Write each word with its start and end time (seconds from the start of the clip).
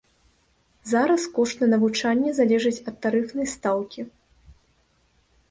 Зараз 0.91 1.27
кошт 1.35 1.57
на 1.63 1.67
навучанне 1.73 2.29
залежыць 2.39 2.83
ад 2.93 2.99
тарыфнай 3.05 3.47
стаўкі. 3.53 4.09